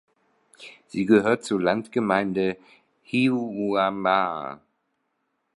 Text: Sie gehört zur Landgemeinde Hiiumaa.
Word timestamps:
Sie 0.87 1.05
gehört 1.05 1.43
zur 1.43 1.61
Landgemeinde 1.61 2.57
Hiiumaa. 3.03 4.59